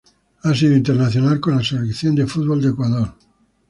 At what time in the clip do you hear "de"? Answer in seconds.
2.15-2.25, 2.59-2.69